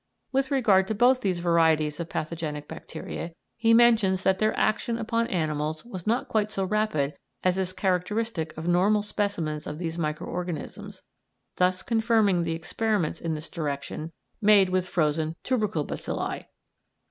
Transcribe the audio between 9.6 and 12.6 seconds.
of these micro organisms, thus confirming the